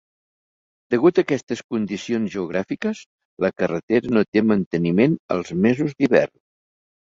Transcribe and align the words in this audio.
Degut 0.93 1.19
a 1.19 1.23
aquestes 1.27 1.61
condicions 1.73 2.33
geogràfiques, 2.37 3.03
la 3.47 3.53
carretera 3.63 4.17
no 4.17 4.25
té 4.33 4.45
manteniment 4.55 5.17
els 5.39 5.55
mesos 5.69 5.97
d'hivern. 6.03 6.37